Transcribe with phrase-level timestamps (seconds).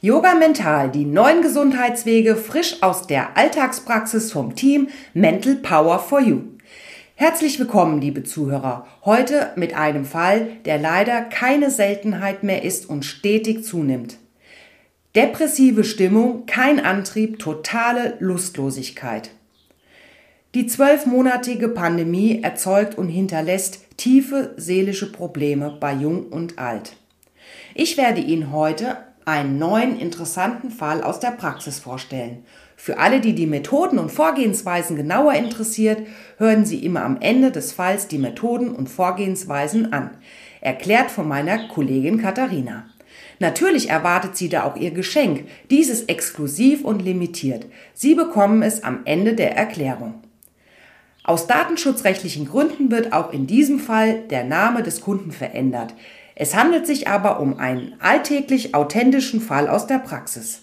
[0.00, 6.42] Yoga Mental, die neuen Gesundheitswege frisch aus der Alltagspraxis vom Team Mental Power for You.
[7.16, 8.86] Herzlich willkommen, liebe Zuhörer.
[9.04, 14.18] Heute mit einem Fall, der leider keine Seltenheit mehr ist und stetig zunimmt.
[15.16, 19.30] Depressive Stimmung, kein Antrieb, totale Lustlosigkeit.
[20.54, 26.92] Die zwölfmonatige Pandemie erzeugt und hinterlässt tiefe seelische Probleme bei Jung und Alt.
[27.74, 32.44] Ich werde Ihnen heute einen neuen interessanten Fall aus der Praxis vorstellen.
[32.76, 36.06] Für alle, die die Methoden und Vorgehensweisen genauer interessiert,
[36.38, 40.10] hören Sie immer am Ende des Falls die Methoden und Vorgehensweisen an,
[40.60, 42.86] erklärt von meiner Kollegin Katharina.
[43.38, 45.46] Natürlich erwartet sie da auch ihr Geschenk.
[45.70, 47.66] Dieses exklusiv und limitiert.
[47.94, 50.22] Sie bekommen es am Ende der Erklärung.
[51.22, 55.94] Aus datenschutzrechtlichen Gründen wird auch in diesem Fall der Name des Kunden verändert.
[56.40, 60.62] Es handelt sich aber um einen alltäglich authentischen Fall aus der Praxis.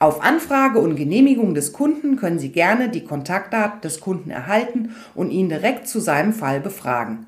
[0.00, 5.30] Auf Anfrage und Genehmigung des Kunden können Sie gerne die Kontaktdaten des Kunden erhalten und
[5.30, 7.26] ihn direkt zu seinem Fall befragen.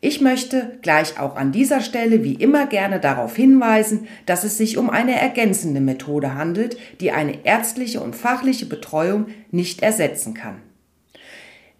[0.00, 4.76] Ich möchte gleich auch an dieser Stelle wie immer gerne darauf hinweisen, dass es sich
[4.76, 10.56] um eine ergänzende Methode handelt, die eine ärztliche und fachliche Betreuung nicht ersetzen kann.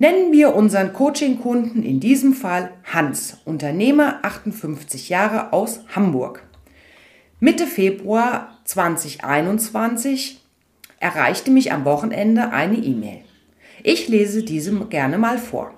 [0.01, 6.45] Nennen wir unseren Coaching-Kunden in diesem Fall Hans, Unternehmer 58 Jahre aus Hamburg.
[7.41, 10.41] Mitte Februar 2021
[11.01, 13.23] erreichte mich am Wochenende eine E-Mail.
[13.83, 15.75] Ich lese diese gerne mal vor.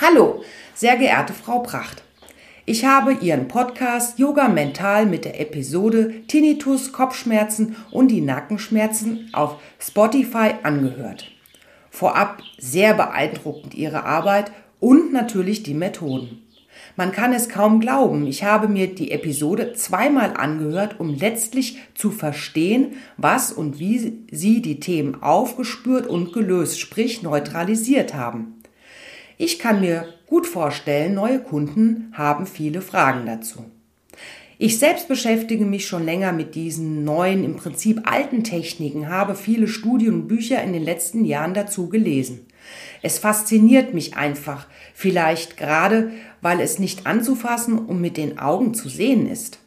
[0.00, 0.42] Hallo,
[0.74, 2.02] sehr geehrte Frau Pracht.
[2.66, 9.60] Ich habe Ihren Podcast Yoga Mental mit der Episode Tinnitus, Kopfschmerzen und die Nackenschmerzen auf
[9.78, 11.31] Spotify angehört.
[11.94, 16.42] Vorab sehr beeindruckend Ihre Arbeit und natürlich die Methoden.
[16.96, 22.10] Man kann es kaum glauben, ich habe mir die Episode zweimal angehört, um letztlich zu
[22.10, 28.62] verstehen, was und wie Sie die Themen aufgespürt und gelöst, sprich neutralisiert haben.
[29.36, 33.66] Ich kann mir gut vorstellen, neue Kunden haben viele Fragen dazu.
[34.58, 39.66] Ich selbst beschäftige mich schon länger mit diesen neuen, im Prinzip alten Techniken, habe viele
[39.66, 42.46] Studien und Bücher in den letzten Jahren dazu gelesen.
[43.02, 48.88] Es fasziniert mich einfach, vielleicht gerade, weil es nicht anzufassen und mit den Augen zu
[48.88, 49.58] sehen ist.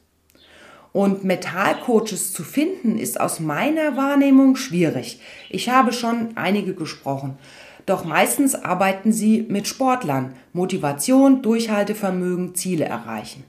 [0.93, 5.19] Und Metallcoaches zu finden, ist aus meiner Wahrnehmung schwierig.
[5.49, 7.37] Ich habe schon einige gesprochen.
[7.85, 10.33] Doch meistens arbeiten sie mit Sportlern.
[10.53, 13.43] Motivation, Durchhaltevermögen, Ziele erreichen.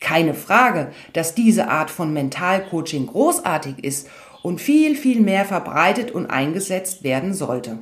[0.00, 4.08] Keine Frage, dass diese Art von Mentalcoaching großartig ist
[4.42, 7.78] und viel, viel mehr verbreitet und eingesetzt werden sollte.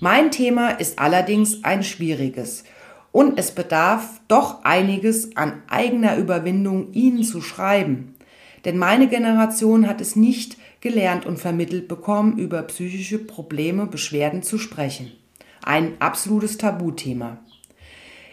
[0.00, 2.64] Mein Thema ist allerdings ein schwieriges
[3.12, 8.14] und es bedarf doch einiges an eigener Überwindung, Ihnen zu schreiben.
[8.66, 14.58] Denn meine Generation hat es nicht gelernt und vermittelt bekommen, über psychische Probleme, Beschwerden zu
[14.58, 15.12] sprechen.
[15.62, 17.38] Ein absolutes Tabuthema.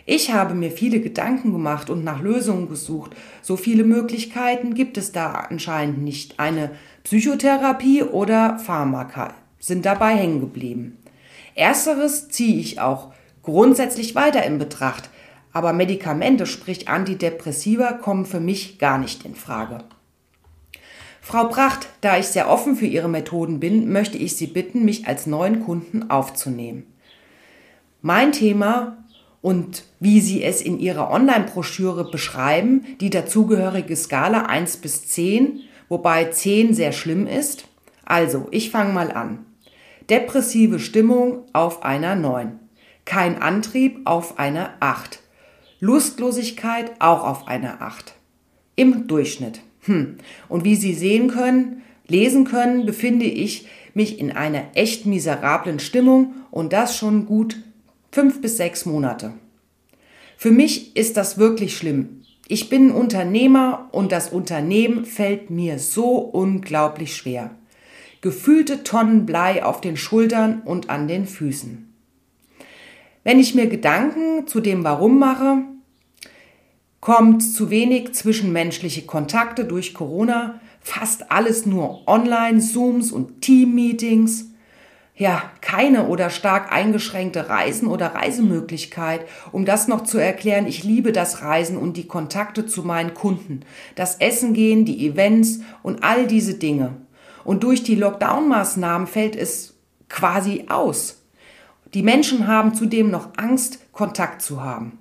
[0.05, 3.15] Ich habe mir viele Gedanken gemacht und nach Lösungen gesucht.
[3.41, 6.39] So viele Möglichkeiten gibt es da anscheinend nicht.
[6.39, 6.71] Eine
[7.03, 10.97] Psychotherapie oder Pharmaka sind dabei hängen geblieben.
[11.55, 15.09] Ersteres ziehe ich auch grundsätzlich weiter in Betracht,
[15.53, 19.83] aber Medikamente, sprich Antidepressiva, kommen für mich gar nicht in Frage.
[21.21, 25.07] Frau Pracht, da ich sehr offen für Ihre Methoden bin, möchte ich Sie bitten, mich
[25.07, 26.87] als neuen Kunden aufzunehmen.
[28.01, 29.02] Mein Thema
[29.43, 35.59] und wie Sie es in Ihrer Online-Broschüre beschreiben, die dazugehörige Skala 1 bis 10,
[35.89, 37.65] wobei 10 sehr schlimm ist.
[38.05, 39.45] Also, ich fange mal an.
[40.09, 42.57] Depressive Stimmung auf einer 9.
[43.03, 45.19] Kein Antrieb auf einer 8.
[45.81, 48.13] Lustlosigkeit auch auf einer 8.
[48.77, 49.59] Im Durchschnitt.
[49.81, 50.19] Hm.
[50.47, 56.33] Und wie Sie sehen können, lesen können, befinde ich mich in einer echt miserablen Stimmung
[56.49, 57.57] und das schon gut
[58.13, 59.33] fünf bis sechs Monate.
[60.37, 62.23] Für mich ist das wirklich schlimm.
[62.47, 67.51] Ich bin Unternehmer und das Unternehmen fällt mir so unglaublich schwer.
[68.21, 71.93] Gefühlte Tonnen Blei auf den Schultern und an den Füßen.
[73.23, 75.63] Wenn ich mir Gedanken zu dem Warum mache,
[76.99, 84.52] kommt zu wenig zwischenmenschliche Kontakte durch Corona, fast alles nur online, Zooms und Team-Meetings
[85.15, 89.21] ja, keine oder stark eingeschränkte Reisen oder Reisemöglichkeit.
[89.51, 93.61] Um das noch zu erklären, ich liebe das Reisen und die Kontakte zu meinen Kunden,
[93.95, 96.95] das Essen gehen, die Events und all diese Dinge.
[97.43, 99.75] Und durch die Lockdown-Maßnahmen fällt es
[100.09, 101.21] quasi aus.
[101.93, 104.97] Die Menschen haben zudem noch Angst, Kontakt zu haben.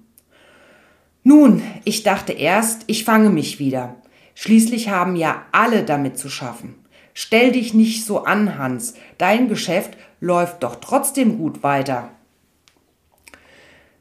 [1.22, 3.96] Nun, ich dachte erst, ich fange mich wieder.
[4.34, 6.74] Schließlich haben ja alle damit zu schaffen.
[7.14, 8.94] Stell dich nicht so an, Hans.
[9.22, 12.10] Dein Geschäft läuft doch trotzdem gut weiter.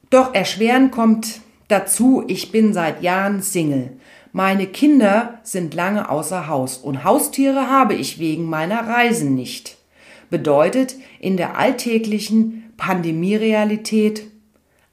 [0.10, 4.00] Doch erschweren kommt dazu, ich bin seit Jahren Single.
[4.32, 9.78] Meine Kinder sind lange außer Haus und Haustiere habe ich wegen meiner Reisen nicht.
[10.32, 14.24] Bedeutet in der alltäglichen Pandemierealität,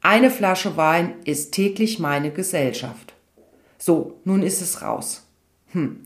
[0.02, 3.14] eine Flasche Wein ist täglich meine Gesellschaft.
[3.78, 5.26] So, nun ist es raus.
[5.72, 6.00] Hm.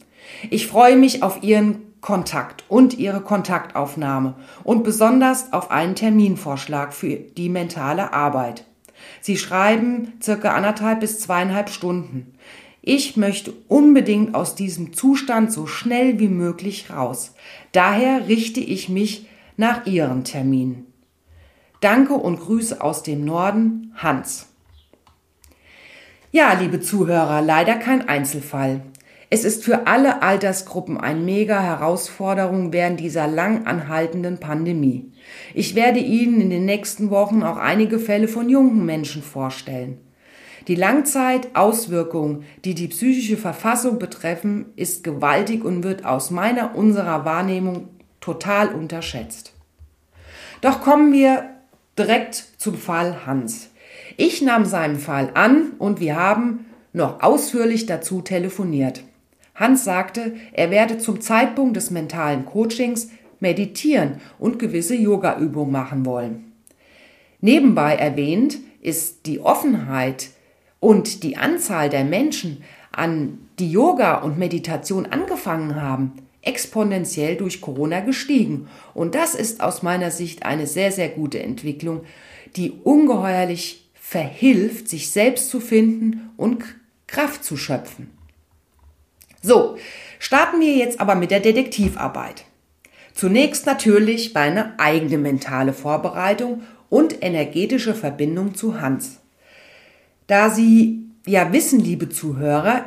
[0.48, 4.34] Ich freue mich auf Ihren Kontakt und Ihre Kontaktaufnahme
[4.64, 8.66] und besonders auf einen Terminvorschlag für die mentale Arbeit.
[9.20, 12.34] Sie schreiben circa anderthalb bis zweieinhalb Stunden.
[12.82, 17.34] Ich möchte unbedingt aus diesem Zustand so schnell wie möglich raus.
[17.70, 20.92] Daher richte ich mich nach Ihren Terminen.
[21.80, 24.48] Danke und Grüße aus dem Norden, Hans.
[26.32, 28.80] Ja, liebe Zuhörer, leider kein Einzelfall.
[29.34, 35.10] Es ist für alle Altersgruppen eine mega Herausforderung während dieser lang anhaltenden Pandemie.
[35.54, 39.96] Ich werde Ihnen in den nächsten Wochen auch einige Fälle von jungen Menschen vorstellen.
[40.68, 47.88] Die Langzeitauswirkung, die die psychische Verfassung betreffen, ist gewaltig und wird aus meiner, unserer Wahrnehmung
[48.20, 49.54] total unterschätzt.
[50.60, 51.48] Doch kommen wir
[51.98, 53.70] direkt zum Fall Hans.
[54.18, 59.04] Ich nahm seinen Fall an und wir haben noch ausführlich dazu telefoniert.
[59.54, 63.08] Hans sagte, er werde zum Zeitpunkt des mentalen Coachings
[63.40, 66.52] meditieren und gewisse Yoga-Übungen machen wollen.
[67.40, 70.30] Nebenbei erwähnt ist die Offenheit
[70.80, 72.62] und die Anzahl der Menschen,
[72.92, 76.12] an die Yoga und Meditation angefangen haben,
[76.42, 78.68] exponentiell durch Corona gestiegen.
[78.94, 82.02] Und das ist aus meiner Sicht eine sehr, sehr gute Entwicklung,
[82.56, 86.64] die ungeheuerlich verhilft, sich selbst zu finden und
[87.06, 88.10] Kraft zu schöpfen.
[89.42, 89.76] So,
[90.18, 92.44] starten wir jetzt aber mit der Detektivarbeit.
[93.12, 99.18] Zunächst natürlich meine eigene mentale Vorbereitung und energetische Verbindung zu Hans.
[100.28, 102.86] Da Sie ja wissen, liebe Zuhörer,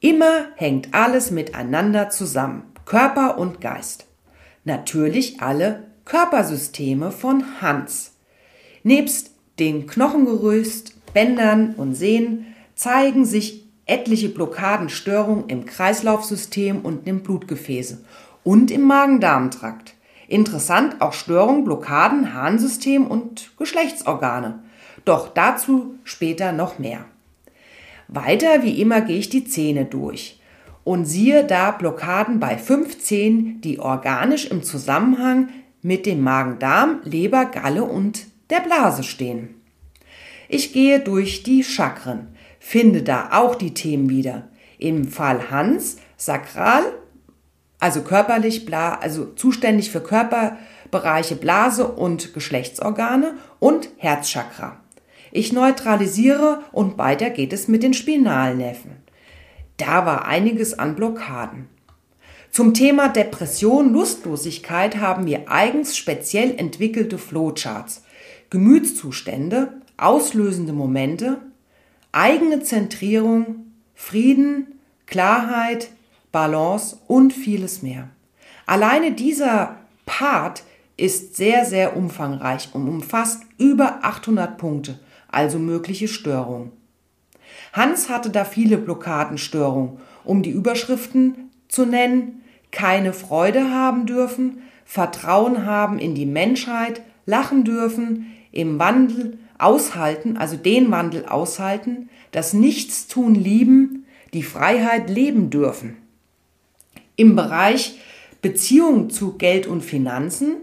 [0.00, 4.06] immer hängt alles miteinander zusammen, Körper und Geist.
[4.64, 8.12] Natürlich alle Körpersysteme von Hans.
[8.82, 18.04] Nebst den Knochengerüst, Bändern und Sehnen zeigen sich etliche Blockadenstörungen im Kreislaufsystem und im Blutgefäße
[18.42, 19.94] und im Magen-Darm-Trakt.
[20.28, 24.60] Interessant auch Störungen, Blockaden, Harnsystem und Geschlechtsorgane.
[25.04, 27.04] Doch dazu später noch mehr.
[28.08, 30.40] Weiter wie immer gehe ich die Zähne durch
[30.82, 35.48] und siehe da Blockaden bei fünf Zähnen, die organisch im Zusammenhang
[35.82, 39.54] mit dem Magen-Darm, Leber, Galle und der Blase stehen.
[40.48, 42.33] Ich gehe durch die Chakren
[42.66, 44.48] finde da auch die Themen wieder.
[44.78, 46.82] Im Fall Hans, sakral,
[47.78, 54.80] also körperlich, also zuständig für Körperbereiche Blase und Geschlechtsorgane und Herzchakra.
[55.30, 58.92] Ich neutralisiere und weiter geht es mit den Spinalnerven.
[59.76, 61.68] Da war einiges an Blockaden.
[62.50, 68.04] Zum Thema Depression, Lustlosigkeit haben wir eigens speziell entwickelte Flowcharts,
[68.48, 71.42] Gemütszustände, auslösende Momente,
[72.14, 75.90] eigene Zentrierung, Frieden, Klarheit,
[76.32, 78.08] Balance und vieles mehr.
[78.66, 80.62] Alleine dieser Part
[80.96, 86.70] ist sehr, sehr umfangreich und umfasst über 800 Punkte, also mögliche Störungen.
[87.72, 95.66] Hans hatte da viele Blockadenstörungen, um die Überschriften zu nennen, keine Freude haben dürfen, Vertrauen
[95.66, 103.34] haben in die Menschheit, lachen dürfen, im Wandel aushalten, also den Wandel aushalten, das Nichtstun
[103.34, 105.96] lieben, die Freiheit leben dürfen.
[107.16, 107.98] Im Bereich
[108.42, 110.56] Beziehung zu Geld und Finanzen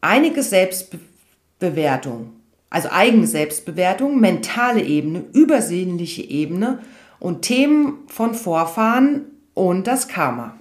[0.00, 2.32] einige Selbstbewertung,
[2.70, 6.80] also eigene Selbstbewertung, mentale Ebene, übersinnliche Ebene
[7.18, 10.58] und Themen von Vorfahren und das Karma.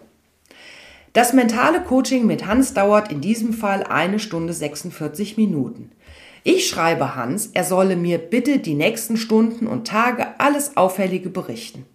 [1.14, 5.92] Das mentale Coaching mit Hans dauert in diesem Fall eine Stunde 46 Minuten.
[6.48, 11.88] Ich schreibe Hans, er solle mir bitte die nächsten Stunden und Tage alles Auffällige berichten.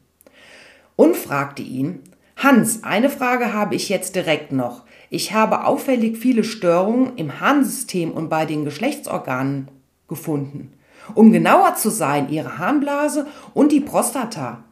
[0.97, 2.01] Und fragte ihn,
[2.37, 4.83] Hans, eine Frage habe ich jetzt direkt noch.
[5.09, 9.69] Ich habe auffällig viele Störungen im Harnsystem und bei den Geschlechtsorganen
[10.09, 10.73] gefunden.
[11.15, 14.65] Um genauer zu sein, ihre Harnblase und die Prostata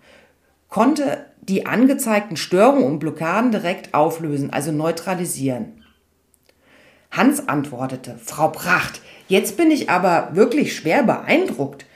[0.69, 5.85] konnte die angezeigten Störungen und Blockaden direkt auflösen, also neutralisieren.
[7.11, 11.87] Hans antwortete, Frau Pracht, jetzt bin ich aber wirklich schwer beeindruckt,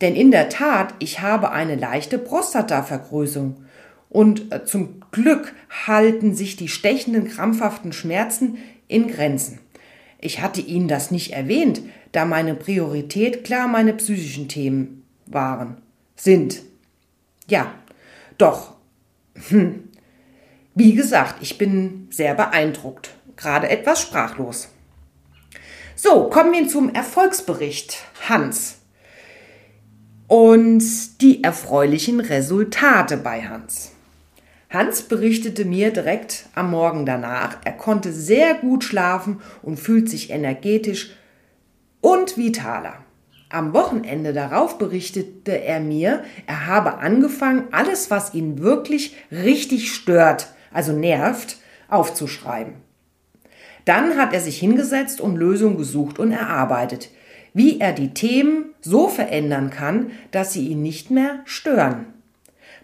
[0.00, 3.64] denn in der Tat, ich habe eine leichte Prostatavergrößerung
[4.08, 5.54] und äh, zum Glück
[5.86, 9.60] halten sich die stechenden, krampfhaften Schmerzen in Grenzen.
[10.20, 15.76] Ich hatte Ihnen das nicht erwähnt, da meine Priorität klar meine psychischen Themen waren,
[16.16, 16.62] sind.
[17.48, 17.72] Ja,
[18.38, 18.74] doch.
[19.48, 19.84] Hm.
[20.74, 24.68] Wie gesagt, ich bin sehr beeindruckt, gerade etwas sprachlos.
[26.00, 28.76] So, kommen wir zum Erfolgsbericht Hans
[30.28, 33.90] und die erfreulichen Resultate bei Hans.
[34.70, 40.30] Hans berichtete mir direkt am Morgen danach, er konnte sehr gut schlafen und fühlt sich
[40.30, 41.16] energetisch
[42.00, 42.98] und vitaler.
[43.48, 50.54] Am Wochenende darauf berichtete er mir, er habe angefangen, alles, was ihn wirklich richtig stört,
[50.72, 51.56] also nervt,
[51.88, 52.87] aufzuschreiben.
[53.88, 57.08] Dann hat er sich hingesetzt und Lösungen gesucht und erarbeitet,
[57.54, 62.04] wie er die Themen so verändern kann, dass sie ihn nicht mehr stören.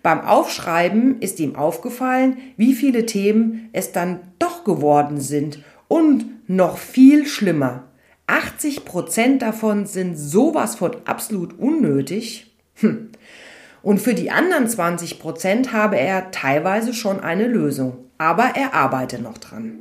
[0.03, 5.59] Beim Aufschreiben ist ihm aufgefallen, wie viele Themen es dann doch geworden sind
[5.89, 7.85] und noch viel schlimmer.
[8.27, 12.51] 80 Prozent davon sind sowas von absolut unnötig.
[12.77, 13.11] Hm.
[13.83, 19.21] Und für die anderen 20 Prozent habe er teilweise schon eine Lösung, aber er arbeite
[19.21, 19.81] noch dran.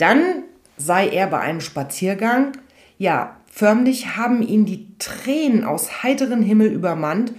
[0.00, 0.44] Dann
[0.76, 2.52] sei er bei einem Spaziergang,
[2.98, 7.32] ja, förmlich haben ihn die Tränen aus heiteren Himmel übermannt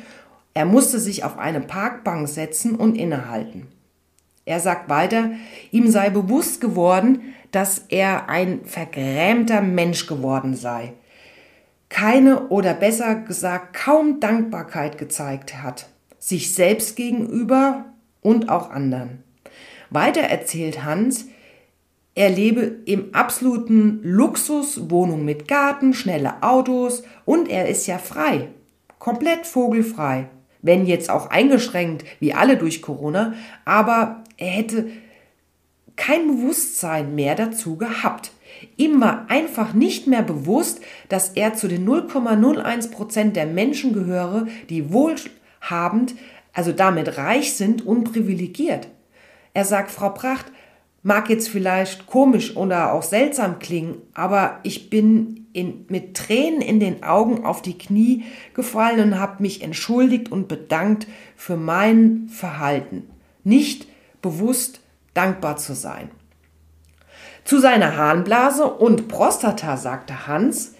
[0.53, 3.67] er musste sich auf eine Parkbank setzen und innehalten.
[4.45, 5.31] Er sagt weiter,
[5.71, 10.93] ihm sei bewusst geworden, dass er ein vergrämter Mensch geworden sei,
[11.89, 15.87] keine oder besser gesagt kaum Dankbarkeit gezeigt hat,
[16.19, 17.85] sich selbst gegenüber
[18.21, 19.23] und auch anderen.
[19.89, 21.25] Weiter erzählt Hans,
[22.15, 28.49] er lebe im absoluten Luxus, Wohnung mit Garten, schnelle Autos und er ist ja frei,
[28.99, 30.29] komplett vogelfrei
[30.61, 33.33] wenn jetzt auch eingeschränkt, wie alle durch Corona,
[33.65, 34.89] aber er hätte
[35.95, 38.31] kein Bewusstsein mehr dazu gehabt.
[38.77, 44.47] Ihm war einfach nicht mehr bewusst, dass er zu den 0,01 Prozent der Menschen gehöre,
[44.69, 46.15] die wohlhabend,
[46.53, 48.87] also damit reich sind und privilegiert.
[49.53, 50.45] Er sagt, Frau Pracht,
[51.03, 56.79] mag jetzt vielleicht komisch oder auch seltsam klingen, aber ich bin in, mit Tränen in
[56.79, 63.09] den Augen auf die Knie gefallen und habe mich entschuldigt und bedankt für mein Verhalten.
[63.43, 63.87] Nicht
[64.21, 64.81] bewusst
[65.13, 66.09] dankbar zu sein.
[67.43, 70.75] Zu seiner Harnblase und Prostata sagte Hans,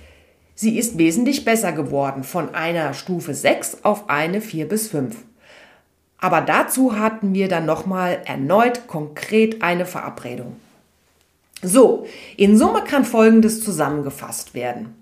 [0.53, 5.15] sie ist wesentlich besser geworden von einer Stufe 6 auf eine 4 bis 5.
[6.21, 10.55] Aber dazu hatten wir dann nochmal erneut konkret eine Verabredung.
[11.63, 14.95] So, in Summe kann Folgendes zusammengefasst werden.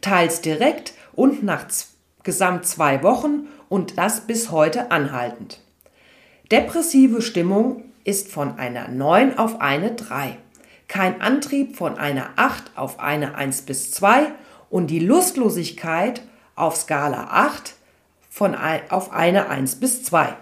[0.00, 1.66] Teils direkt und nach
[2.22, 5.60] gesamt zwei Wochen und das bis heute anhaltend.
[6.50, 10.36] Depressive Stimmung ist von einer 9 auf eine 3.
[10.88, 14.32] Kein Antrieb von einer 8 auf eine 1 bis 2
[14.68, 16.22] und die Lustlosigkeit
[16.54, 17.74] auf Skala 8
[18.28, 18.56] von
[18.88, 20.36] auf eine 1 bis 2.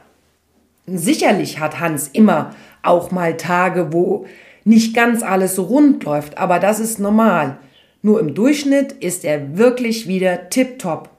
[0.96, 4.26] Sicherlich hat Hans immer auch mal Tage, wo
[4.64, 7.58] nicht ganz alles so rund läuft, aber das ist normal.
[8.02, 11.10] Nur im Durchschnitt ist er wirklich wieder tipptopp.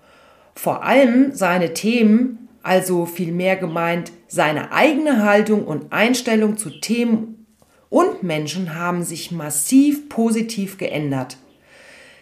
[0.56, 7.46] Vor allem seine Themen, also vielmehr gemeint seine eigene Haltung und Einstellung zu Themen
[7.90, 11.38] und Menschen haben sich massiv positiv geändert.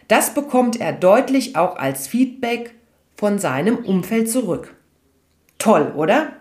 [0.07, 2.73] Das bekommt er deutlich auch als Feedback
[3.15, 4.75] von seinem Umfeld zurück.
[5.57, 6.36] Toll, oder?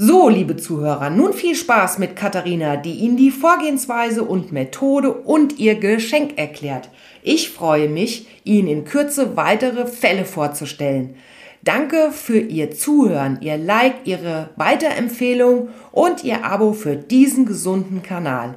[0.00, 5.58] So, liebe Zuhörer, nun viel Spaß mit Katharina, die Ihnen die Vorgehensweise und Methode und
[5.58, 6.88] ihr Geschenk erklärt.
[7.24, 11.16] Ich freue mich, Ihnen in Kürze weitere Fälle vorzustellen.
[11.64, 18.54] Danke für Ihr Zuhören, Ihr Like, Ihre Weiterempfehlung und Ihr Abo für diesen gesunden Kanal.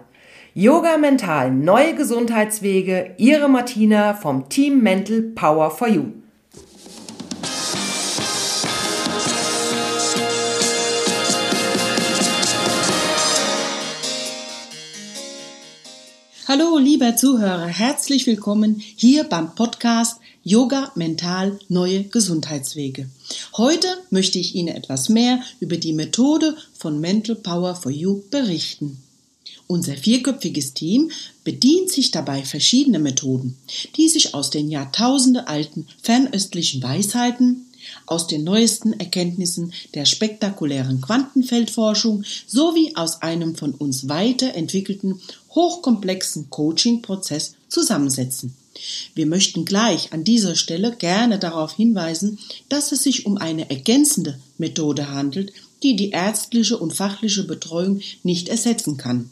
[0.54, 6.21] Yoga Mental, neue Gesundheitswege, Ihre Martina vom Team Mental Power for You.
[16.54, 23.10] Hallo, lieber Zuhörer, herzlich willkommen hier beim Podcast Yoga Mental Neue Gesundheitswege.
[23.56, 29.02] Heute möchte ich Ihnen etwas mehr über die Methode von Mental Power for You berichten.
[29.68, 31.12] Unser vierköpfiges Team
[31.46, 33.56] bedient sich dabei verschiedener Methoden,
[33.96, 37.66] die sich aus den Jahrtausende alten fernöstlichen Weisheiten,
[38.06, 45.20] aus den neuesten Erkenntnissen der spektakulären Quantenfeldforschung sowie aus einem von uns weiterentwickelten
[45.52, 48.56] hochkomplexen Coaching-Prozess zusammensetzen.
[49.14, 52.40] Wir möchten gleich an dieser Stelle gerne darauf hinweisen,
[52.70, 55.54] dass es sich um eine ergänzende Methode handelt,
[55.84, 59.30] die die ärztliche und fachliche Betreuung nicht ersetzen kann.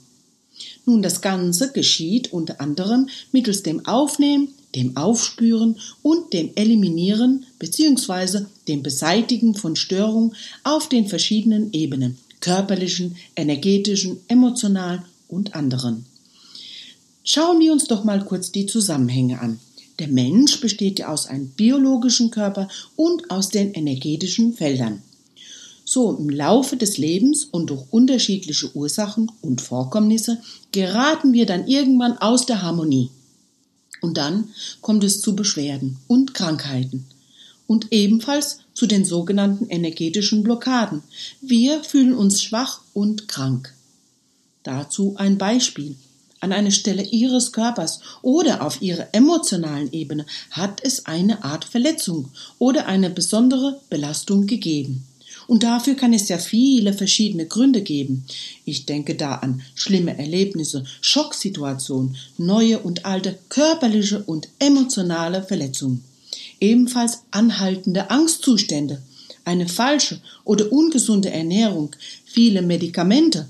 [0.85, 8.45] Nun, das Ganze geschieht unter anderem mittels dem Aufnehmen, dem Aufspüren und dem Eliminieren bzw.
[8.67, 16.05] dem Beseitigen von Störungen auf den verschiedenen Ebenen, körperlichen, energetischen, emotionalen und anderen.
[17.31, 19.59] Schauen wir uns doch mal kurz die Zusammenhänge an.
[20.00, 25.03] Der Mensch besteht ja aus einem biologischen Körper und aus den energetischen Feldern.
[25.86, 32.17] So im Laufe des Lebens und durch unterschiedliche Ursachen und Vorkommnisse geraten wir dann irgendwann
[32.17, 33.12] aus der Harmonie.
[34.01, 34.50] Und dann
[34.81, 37.05] kommt es zu Beschwerden und Krankheiten
[37.67, 41.03] und ebenfalls zu den sogenannten energetischen Blockaden.
[41.41, 43.75] Wir fühlen uns schwach und krank.
[44.63, 45.95] Dazu ein Beispiel.
[46.41, 52.31] An einer Stelle Ihres Körpers oder auf Ihrer emotionalen Ebene hat es eine Art Verletzung
[52.60, 55.05] oder eine besondere Belastung gegeben.
[55.48, 58.24] Und dafür kann es ja viele verschiedene Gründe geben.
[58.65, 66.03] Ich denke da an schlimme Erlebnisse, Schocksituationen, neue und alte körperliche und emotionale Verletzungen.
[66.60, 69.01] Ebenfalls anhaltende Angstzustände,
[69.43, 73.48] eine falsche oder ungesunde Ernährung, viele Medikamente,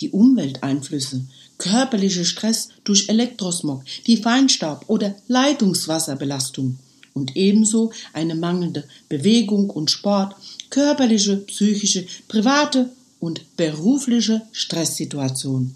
[0.00, 1.22] die Umwelteinflüsse,
[1.60, 6.78] körperlicher Stress durch Elektrosmog, die Feinstaub oder Leitungswasserbelastung
[7.12, 10.34] und ebenso eine mangelnde Bewegung und Sport,
[10.70, 12.90] körperliche, psychische, private
[13.20, 15.74] und berufliche Stresssituation.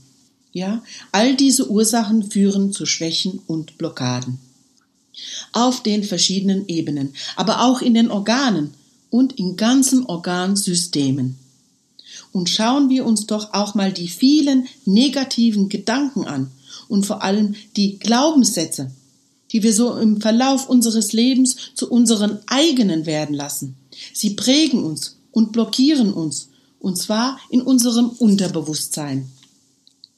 [0.53, 4.39] Ja, all diese Ursachen führen zu Schwächen und Blockaden.
[5.53, 8.75] Auf den verschiedenen Ebenen, aber auch in den Organen
[9.11, 11.37] und in ganzen Organsystemen.
[12.35, 16.51] Und schauen wir uns doch auch mal die vielen negativen Gedanken an
[16.89, 18.91] und vor allem die Glaubenssätze,
[19.53, 23.77] die wir so im Verlauf unseres Lebens zu unseren eigenen werden lassen.
[24.13, 26.49] Sie prägen uns und blockieren uns,
[26.81, 29.31] und zwar in unserem Unterbewusstsein.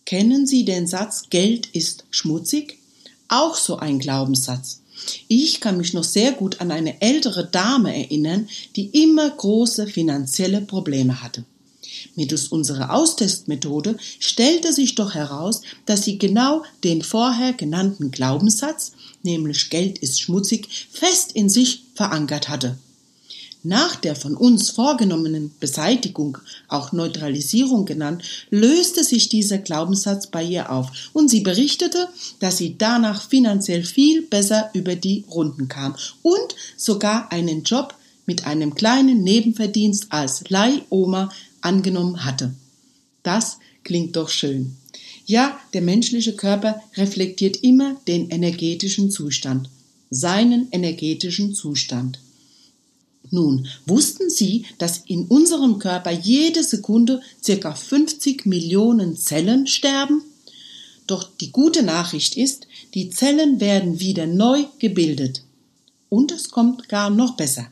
[0.07, 2.79] Kennen Sie den Satz Geld ist schmutzig?
[3.29, 4.81] Auch so ein Glaubenssatz.
[5.29, 10.63] Ich kann mich noch sehr gut an eine ältere Dame erinnern, die immer große finanzielle
[10.63, 11.45] Probleme hatte.
[12.15, 19.71] Mittels unserer Austestmethode stellte sich doch heraus, dass sie genau den vorher genannten Glaubenssatz, nämlich
[19.71, 22.79] Geld ist schmutzig, fest in sich verankert hatte.
[23.69, 30.71] Nach der von uns vorgenommenen Beseitigung, auch Neutralisierung genannt, löste sich dieser Glaubenssatz bei ihr
[30.71, 36.55] auf und sie berichtete, dass sie danach finanziell viel besser über die Runden kam und
[36.77, 42.55] sogar einen Job mit einem kleinen Nebenverdienst als Leihoma angenommen hatte.
[43.23, 44.77] Das klingt doch schön.
[45.27, 49.69] Ja, der menschliche Körper reflektiert immer den energetischen Zustand,
[50.11, 52.21] seinen energetischen Zustand.
[53.31, 60.23] Nun, wussten Sie, dass in unserem Körper jede Sekunde circa 50 Millionen Zellen sterben?
[61.07, 65.43] Doch die gute Nachricht ist, die Zellen werden wieder neu gebildet.
[66.09, 67.67] Und es kommt gar noch besser.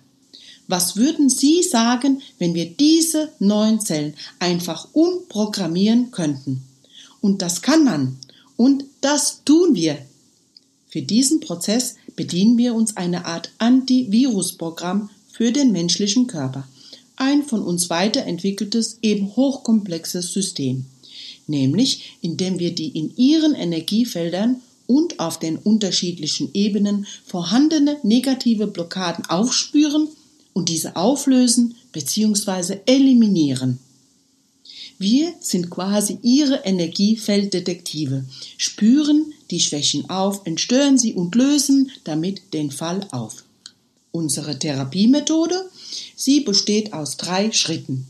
[0.66, 6.62] Was würden Sie sagen, wenn wir diese neuen Zellen einfach umprogrammieren könnten?
[7.20, 8.18] Und das kann man.
[8.56, 9.98] Und das tun wir.
[10.88, 16.66] Für diesen Prozess bedienen wir uns einer Art Antivirusprogramm für den menschlichen Körper.
[17.16, 20.86] Ein von uns weiterentwickeltes, eben hochkomplexes System.
[21.46, 29.26] Nämlich, indem wir die in ihren Energiefeldern und auf den unterschiedlichen Ebenen vorhandene negative Blockaden
[29.26, 30.08] aufspüren
[30.54, 32.78] und diese auflösen bzw.
[32.86, 33.78] eliminieren.
[34.98, 38.24] Wir sind quasi ihre Energiefelddetektive,
[38.56, 43.44] spüren die Schwächen auf, entstören sie und lösen damit den Fall auf.
[44.12, 45.68] Unsere Therapiemethode,
[46.16, 48.06] sie besteht aus drei Schritten.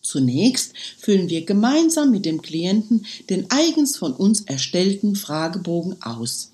[0.00, 6.52] Zunächst füllen wir gemeinsam mit dem Klienten den eigens von uns erstellten Fragebogen aus.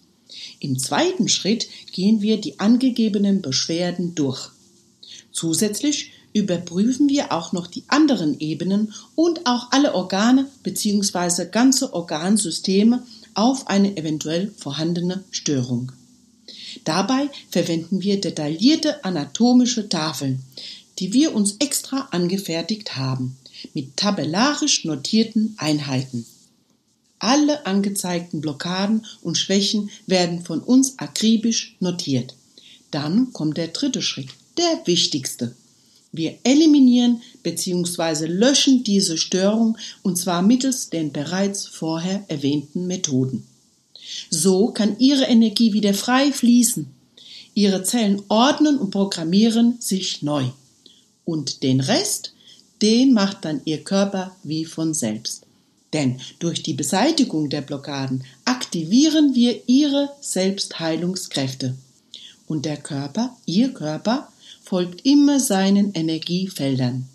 [0.59, 4.51] Im zweiten Schritt gehen wir die angegebenen Beschwerden durch.
[5.33, 11.47] Zusätzlich überprüfen wir auch noch die anderen Ebenen und auch alle Organe bzw.
[11.51, 13.03] ganze Organsysteme
[13.35, 15.92] auf eine eventuell vorhandene Störung.
[16.85, 20.42] Dabei verwenden wir detaillierte anatomische Tafeln,
[20.99, 23.37] die wir uns extra angefertigt haben,
[23.75, 26.27] mit tabellarisch notierten Einheiten.
[27.18, 32.35] Alle angezeigten Blockaden und Schwächen werden von uns akribisch notiert.
[32.90, 35.55] Dann kommt der dritte Schritt, der wichtigste.
[36.12, 38.27] Wir eliminieren bzw.
[38.27, 43.47] löschen diese Störung und zwar mittels den bereits vorher erwähnten Methoden.
[44.31, 46.87] So kann ihre Energie wieder frei fließen.
[47.55, 50.45] Ihre Zellen ordnen und programmieren sich neu.
[51.25, 52.35] Und den Rest,
[52.81, 55.47] den macht dann Ihr Körper wie von selbst.
[55.93, 61.75] Denn durch die Beseitigung der Blockaden aktivieren wir Ihre Selbstheilungskräfte.
[62.47, 64.32] Und der Körper, Ihr Körper,
[64.72, 67.06] folgt immer seinen Energiefeldern.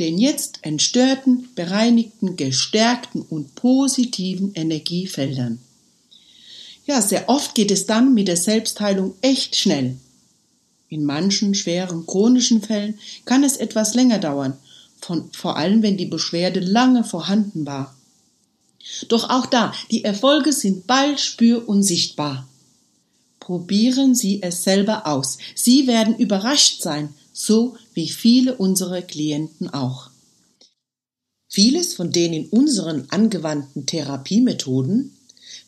[0.00, 5.60] Den jetzt entstörten, bereinigten, gestärkten und positiven Energiefeldern.
[6.84, 9.96] Ja, sehr oft geht es dann mit der Selbstheilung echt schnell.
[10.88, 14.58] In manchen schweren chronischen Fällen kann es etwas länger dauern,
[15.00, 17.94] von, vor allem wenn die Beschwerde lange vorhanden war.
[19.06, 22.48] Doch auch da, die Erfolge sind bald spür- und sichtbar.
[23.42, 25.36] Probieren Sie es selber aus.
[25.56, 30.10] Sie werden überrascht sein, so wie viele unserer Klienten auch.
[31.48, 35.16] Vieles von den in unseren angewandten Therapiemethoden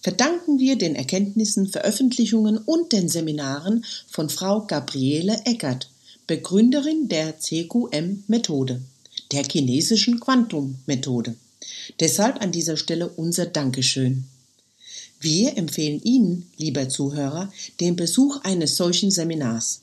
[0.01, 5.91] verdanken wir den Erkenntnissen, Veröffentlichungen und den Seminaren von Frau Gabriele Eckert,
[6.29, 8.83] Begründerin der CQM-Methode,
[9.33, 11.35] der chinesischen Quantum-Methode.
[11.99, 14.29] Deshalb an dieser Stelle unser Dankeschön.
[15.25, 19.81] Wir empfehlen Ihnen, lieber Zuhörer, den Besuch eines solchen Seminars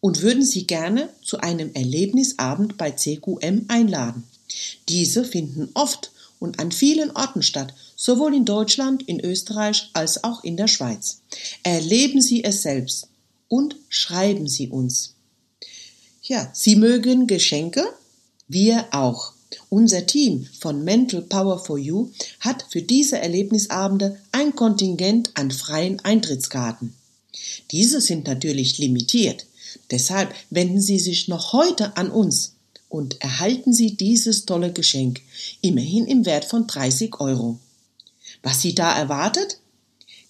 [0.00, 4.24] und würden Sie gerne zu einem Erlebnisabend bei CQM einladen.
[4.90, 10.44] Diese finden oft und an vielen Orten statt, sowohl in Deutschland, in Österreich als auch
[10.44, 11.22] in der Schweiz.
[11.62, 13.08] Erleben Sie es selbst
[13.48, 15.14] und schreiben Sie uns.
[16.22, 17.86] Ja, Sie mögen Geschenke?
[18.48, 19.32] Wir auch.
[19.70, 26.00] Unser Team von Mental Power for You hat für diese Erlebnisabende ein Kontingent an freien
[26.00, 26.94] Eintrittskarten.
[27.70, 29.46] Diese sind natürlich limitiert.
[29.90, 32.54] Deshalb wenden Sie sich noch heute an uns
[32.88, 35.20] und erhalten Sie dieses tolle Geschenk,
[35.60, 37.58] immerhin im Wert von 30 Euro.
[38.42, 39.58] Was Sie da erwartet?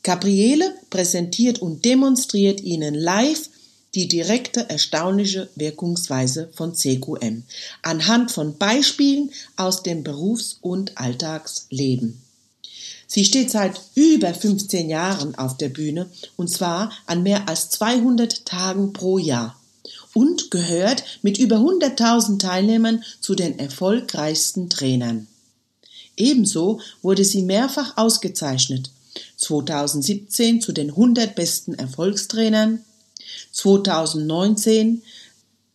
[0.03, 3.51] Gabriele präsentiert und demonstriert Ihnen live
[3.95, 7.45] die direkte erstaunliche Wirkungsweise von CQM
[7.83, 12.21] anhand von Beispielen aus dem Berufs- und Alltagsleben.
[13.07, 18.45] Sie steht seit über 15 Jahren auf der Bühne und zwar an mehr als 200
[18.45, 19.59] Tagen pro Jahr
[20.13, 25.27] und gehört mit über 100.000 Teilnehmern zu den erfolgreichsten Trainern.
[26.17, 28.91] Ebenso wurde sie mehrfach ausgezeichnet.
[29.37, 32.85] 2017 zu den 100 besten Erfolgstrainern,
[33.59, 35.03] 2019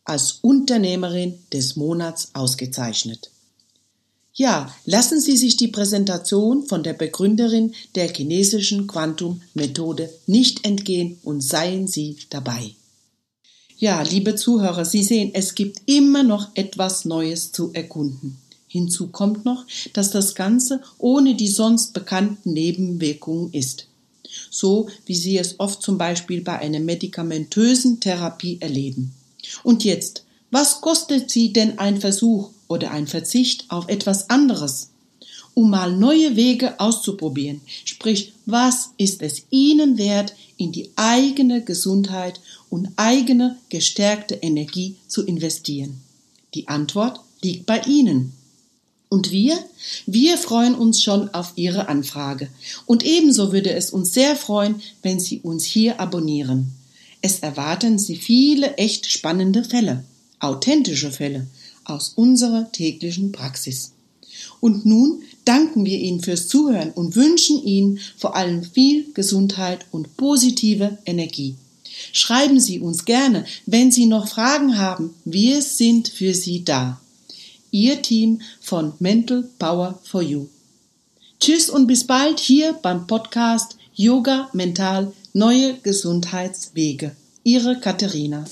[0.06, 3.30] als Unternehmerin des Monats ausgezeichnet.
[4.34, 11.42] Ja, lassen Sie sich die Präsentation von der Begründerin der chinesischen Quantum-Methode nicht entgehen und
[11.42, 12.74] seien Sie dabei.
[13.78, 18.38] Ja, liebe Zuhörer, Sie sehen, es gibt immer noch etwas Neues zu erkunden.
[18.68, 23.88] Hinzu kommt noch, dass das Ganze ohne die sonst bekannten Nebenwirkungen ist.
[24.50, 29.14] So wie Sie es oft zum Beispiel bei einer medikamentösen Therapie erleben.
[29.64, 34.90] Und jetzt, was kostet Sie denn ein Versuch oder ein Verzicht auf etwas anderes?
[35.56, 37.62] Um mal neue Wege auszuprobieren.
[37.86, 45.26] Sprich, was ist es Ihnen wert, in die eigene Gesundheit und eigene gestärkte Energie zu
[45.26, 46.02] investieren?
[46.54, 48.34] Die Antwort liegt bei Ihnen.
[49.14, 49.60] Und wir?
[50.08, 52.48] Wir freuen uns schon auf Ihre Anfrage.
[52.88, 56.72] Und ebenso würde es uns sehr freuen, wenn Sie uns hier abonnieren.
[57.22, 60.04] Es erwarten Sie viele echt spannende Fälle,
[60.40, 61.46] authentische Fälle
[61.84, 63.92] aus unserer täglichen Praxis.
[64.60, 70.18] Und nun danken wir Ihnen fürs Zuhören und wünschen Ihnen vor allem viel Gesundheit und
[70.18, 71.54] positive Energie.
[72.14, 75.14] Schreiben Sie uns gerne, wenn Sie noch Fragen haben.
[75.24, 77.00] Wir sind für Sie da.
[77.74, 80.46] Ihr Team von Mental Power for You.
[81.40, 87.16] Tschüss und bis bald hier beim Podcast Yoga Mental Neue Gesundheitswege.
[87.44, 88.46] Ihre Katharina.